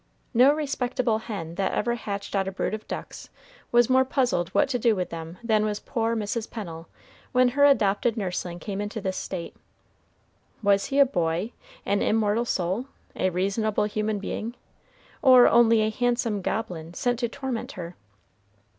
No 0.33 0.51
respectable 0.51 1.19
hen 1.19 1.53
that 1.61 1.73
ever 1.73 1.93
hatched 1.93 2.35
out 2.35 2.47
a 2.47 2.51
brood 2.51 2.73
of 2.73 2.87
ducks 2.87 3.29
was 3.71 3.87
more 3.87 4.03
puzzled 4.03 4.49
what 4.49 4.67
to 4.69 4.79
do 4.79 4.95
with 4.95 5.11
them 5.11 5.37
than 5.43 5.63
was 5.63 5.79
poor 5.79 6.15
Mrs. 6.15 6.49
Pennel 6.49 6.87
when 7.33 7.49
her 7.49 7.65
adopted 7.65 8.17
nursling 8.17 8.57
came 8.57 8.81
into 8.81 8.99
this 8.99 9.15
state. 9.15 9.55
Was 10.63 10.85
he 10.85 10.97
a 10.97 11.05
boy? 11.05 11.51
an 11.85 12.01
immortal 12.01 12.45
soul? 12.45 12.87
a 13.15 13.29
reasonable 13.29 13.83
human 13.83 14.17
being? 14.17 14.55
or 15.21 15.47
only 15.47 15.81
a 15.83 15.91
handsome 15.91 16.41
goblin 16.41 16.95
sent 16.95 17.19
to 17.19 17.29
torment 17.29 17.73
her? 17.73 17.95